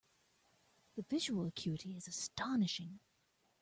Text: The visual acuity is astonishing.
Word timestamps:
The 0.95 1.03
visual 1.03 1.45
acuity 1.45 1.95
is 1.95 2.07
astonishing. 2.07 3.01